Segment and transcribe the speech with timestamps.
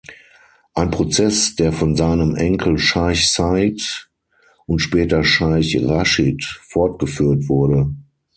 [0.73, 4.09] Ein Prozess, der von seinem Enkel Scheich Said
[4.65, 7.93] und später Scheich Raschid fortgeführt wurde.